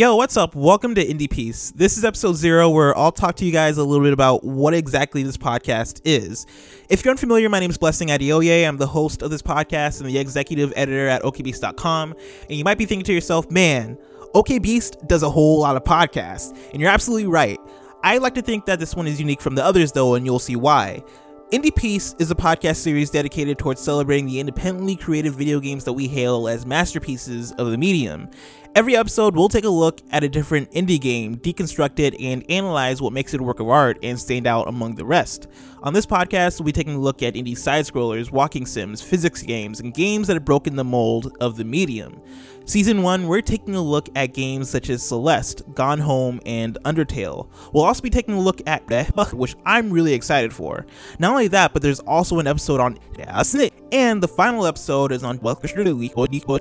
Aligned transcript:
Yo, 0.00 0.16
what's 0.16 0.38
up? 0.38 0.54
Welcome 0.54 0.94
to 0.94 1.04
Indiepiece. 1.04 1.74
This 1.74 1.98
is 1.98 2.06
episode 2.06 2.32
zero, 2.32 2.70
where 2.70 2.96
I'll 2.96 3.12
talk 3.12 3.36
to 3.36 3.44
you 3.44 3.52
guys 3.52 3.76
a 3.76 3.84
little 3.84 4.02
bit 4.02 4.14
about 4.14 4.42
what 4.42 4.72
exactly 4.72 5.22
this 5.22 5.36
podcast 5.36 6.00
is. 6.06 6.46
If 6.88 7.04
you're 7.04 7.10
unfamiliar, 7.10 7.50
my 7.50 7.60
name 7.60 7.68
is 7.68 7.76
Blessing 7.76 8.08
Adeoye. 8.08 8.66
I'm 8.66 8.78
the 8.78 8.86
host 8.86 9.20
of 9.20 9.30
this 9.30 9.42
podcast 9.42 10.00
and 10.00 10.08
the 10.08 10.16
executive 10.16 10.72
editor 10.74 11.06
at 11.06 11.20
OKBeast.com. 11.20 12.14
And 12.48 12.50
you 12.58 12.64
might 12.64 12.78
be 12.78 12.86
thinking 12.86 13.04
to 13.04 13.12
yourself, 13.12 13.50
man, 13.50 13.98
OKBeast 14.34 15.06
does 15.06 15.22
a 15.22 15.28
whole 15.28 15.60
lot 15.60 15.76
of 15.76 15.84
podcasts. 15.84 16.58
And 16.72 16.80
you're 16.80 16.90
absolutely 16.90 17.28
right. 17.28 17.58
I 18.02 18.16
like 18.16 18.34
to 18.36 18.42
think 18.42 18.64
that 18.64 18.80
this 18.80 18.96
one 18.96 19.06
is 19.06 19.20
unique 19.20 19.42
from 19.42 19.54
the 19.54 19.62
others, 19.62 19.92
though, 19.92 20.14
and 20.14 20.24
you'll 20.24 20.38
see 20.38 20.56
why. 20.56 21.04
Indiepiece 21.52 22.14
is 22.20 22.30
a 22.30 22.34
podcast 22.36 22.76
series 22.76 23.10
dedicated 23.10 23.58
towards 23.58 23.80
celebrating 23.80 24.26
the 24.26 24.38
independently 24.38 24.94
created 24.94 25.32
video 25.32 25.58
games 25.58 25.82
that 25.82 25.92
we 25.92 26.06
hail 26.06 26.46
as 26.46 26.64
masterpieces 26.64 27.50
of 27.58 27.72
the 27.72 27.76
medium. 27.76 28.30
Every 28.76 28.94
episode, 28.94 29.34
we'll 29.34 29.48
take 29.48 29.64
a 29.64 29.68
look 29.68 30.00
at 30.12 30.22
a 30.22 30.28
different 30.28 30.70
indie 30.70 31.00
game, 31.00 31.34
deconstruct 31.34 31.98
it, 31.98 32.14
and 32.20 32.48
analyze 32.48 33.02
what 33.02 33.12
makes 33.12 33.34
it 33.34 33.40
a 33.40 33.42
work 33.42 33.58
of 33.58 33.68
art 33.68 33.98
and 34.04 34.16
stand 34.16 34.46
out 34.46 34.68
among 34.68 34.94
the 34.94 35.04
rest. 35.04 35.48
On 35.82 35.92
this 35.92 36.06
podcast, 36.06 36.60
we'll 36.60 36.66
be 36.66 36.72
taking 36.72 36.94
a 36.94 37.00
look 37.00 37.20
at 37.20 37.34
indie 37.34 37.58
side 37.58 37.84
scrollers, 37.84 38.30
walking 38.30 38.64
sims, 38.64 39.02
physics 39.02 39.42
games, 39.42 39.80
and 39.80 39.92
games 39.92 40.28
that 40.28 40.34
have 40.34 40.44
broken 40.44 40.76
the 40.76 40.84
mold 40.84 41.36
of 41.40 41.56
the 41.56 41.64
medium. 41.64 42.20
Season 42.66 43.02
1, 43.02 43.26
we're 43.26 43.40
taking 43.40 43.74
a 43.74 43.80
look 43.80 44.08
at 44.14 44.32
games 44.32 44.70
such 44.70 44.90
as 44.90 45.02
Celeste, 45.02 45.62
Gone 45.74 45.98
Home, 45.98 46.40
and 46.46 46.78
Undertale. 46.84 47.48
We'll 47.72 47.84
also 47.84 48.02
be 48.02 48.10
taking 48.10 48.34
a 48.34 48.40
look 48.40 48.60
at 48.66 48.86
which 49.32 49.56
I'm 49.66 49.90
really 49.90 50.12
excited 50.12 50.52
for. 50.52 50.86
Not 51.18 51.32
only 51.32 51.48
that, 51.48 51.72
but 51.72 51.82
there's 51.82 52.00
also 52.00 52.38
an 52.38 52.46
episode 52.46 52.78
on 52.78 52.98
and 53.90 54.22
the 54.22 54.28
final 54.28 54.66
episode 54.66 55.10
is 55.10 55.24
on 55.24 55.38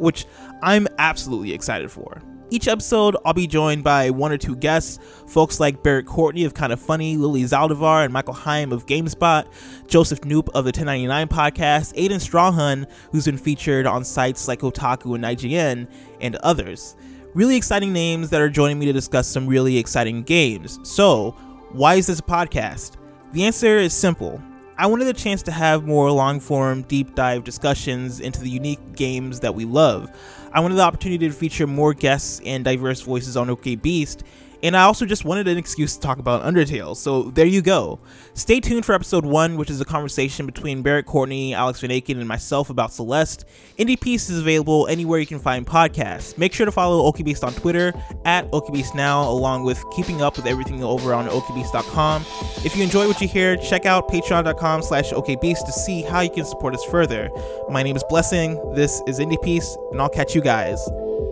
which 0.00 0.26
I'm 0.62 0.86
absolutely 0.98 1.52
excited 1.52 1.90
for. 1.90 2.22
Each 2.48 2.68
episode, 2.68 3.16
I'll 3.24 3.34
be 3.34 3.48
joined 3.48 3.82
by 3.82 4.10
one 4.10 4.30
or 4.30 4.38
two 4.38 4.54
guests, 4.54 5.00
folks 5.26 5.58
like 5.58 5.82
Barrett 5.82 6.06
Courtney 6.06 6.44
of 6.44 6.54
Kinda 6.54 6.76
Funny, 6.76 7.16
Lily 7.16 7.42
Zaldivar, 7.42 8.04
and 8.04 8.12
Michael 8.12 8.34
Higham 8.34 8.70
of 8.70 8.86
GameSpot, 8.86 9.46
Joseph 9.88 10.20
Knoop 10.20 10.48
of 10.50 10.64
the 10.64 10.68
1099 10.68 11.26
podcast, 11.26 11.92
Aidan 11.96 12.20
Strawhun, 12.20 12.86
who's 13.10 13.24
been 13.24 13.36
featured 13.36 13.84
on 13.84 14.04
sites 14.04 14.46
like 14.46 14.60
Otaku 14.60 15.16
and 15.16 15.24
IGN, 15.24 15.88
and 16.20 16.36
others. 16.36 16.94
Really 17.34 17.56
exciting 17.56 17.92
names 17.92 18.30
that 18.30 18.40
are 18.40 18.48
joining 18.48 18.78
me 18.78 18.86
to 18.86 18.92
discuss 18.92 19.26
some 19.26 19.48
really 19.48 19.76
exciting 19.76 20.22
games. 20.22 20.78
So, 20.84 21.32
why 21.72 21.96
is 21.96 22.06
this 22.06 22.20
a 22.20 22.22
podcast? 22.22 22.92
The 23.32 23.44
answer 23.44 23.76
is 23.76 23.92
simple. 23.92 24.40
I 24.78 24.86
wanted 24.88 25.06
a 25.08 25.14
chance 25.14 25.42
to 25.44 25.52
have 25.52 25.86
more 25.86 26.10
long 26.10 26.38
form, 26.38 26.82
deep 26.82 27.14
dive 27.14 27.44
discussions 27.44 28.20
into 28.20 28.40
the 28.40 28.50
unique 28.50 28.94
games 28.94 29.40
that 29.40 29.54
we 29.54 29.64
love. 29.64 30.10
I 30.52 30.60
wanted 30.60 30.74
the 30.74 30.82
opportunity 30.82 31.26
to 31.26 31.32
feature 31.32 31.66
more 31.66 31.94
guests 31.94 32.42
and 32.44 32.62
diverse 32.62 33.00
voices 33.00 33.38
on 33.38 33.48
OK 33.48 33.76
Beast, 33.76 34.22
and 34.66 34.76
I 34.76 34.82
also 34.82 35.06
just 35.06 35.24
wanted 35.24 35.46
an 35.46 35.58
excuse 35.58 35.94
to 35.94 36.00
talk 36.00 36.18
about 36.18 36.42
Undertale, 36.42 36.96
so 36.96 37.30
there 37.30 37.46
you 37.46 37.62
go. 37.62 38.00
Stay 38.34 38.58
tuned 38.58 38.84
for 38.84 38.96
episode 38.96 39.24
1, 39.24 39.56
which 39.56 39.70
is 39.70 39.80
a 39.80 39.84
conversation 39.84 40.44
between 40.44 40.82
Barrett 40.82 41.06
Courtney, 41.06 41.54
Alex 41.54 41.80
Van 41.80 41.90
Aken, 41.90 42.18
and 42.18 42.26
myself 42.26 42.68
about 42.68 42.92
Celeste. 42.92 43.44
Indiepiece 43.78 44.28
is 44.28 44.40
available 44.40 44.88
anywhere 44.88 45.20
you 45.20 45.26
can 45.26 45.38
find 45.38 45.64
podcasts. 45.64 46.36
Make 46.36 46.52
sure 46.52 46.66
to 46.66 46.72
follow 46.72 47.08
OKBeast 47.12 47.44
on 47.44 47.54
Twitter, 47.54 47.94
at 48.24 48.50
OKBeast 48.50 48.96
Now, 48.96 49.30
along 49.30 49.64
with 49.64 49.82
keeping 49.94 50.20
up 50.20 50.36
with 50.36 50.46
everything 50.46 50.82
over 50.82 51.14
on 51.14 51.28
OKBeast.com. 51.28 52.24
If 52.64 52.76
you 52.76 52.82
enjoy 52.82 53.06
what 53.06 53.20
you 53.20 53.28
hear, 53.28 53.56
check 53.56 53.86
out 53.86 54.08
patreon.com 54.08 54.82
slash 54.82 55.12
OKBeast 55.12 55.64
to 55.64 55.72
see 55.72 56.02
how 56.02 56.22
you 56.22 56.30
can 56.30 56.44
support 56.44 56.74
us 56.74 56.84
further. 56.84 57.30
My 57.70 57.84
name 57.84 57.94
is 57.94 58.02
Blessing, 58.08 58.60
this 58.74 59.00
is 59.06 59.20
Indiepiece, 59.20 59.76
and 59.92 60.02
I'll 60.02 60.08
catch 60.08 60.34
you 60.34 60.40
guys 60.40 60.84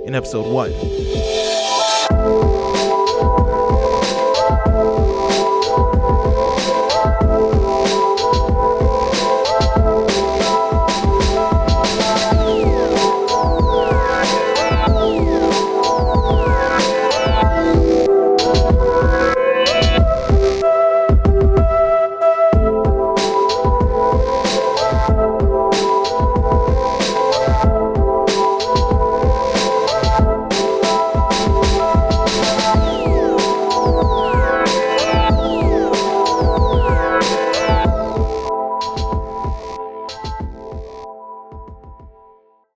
in 0.04 0.14
episode 0.14 0.46
1. 0.46 1.33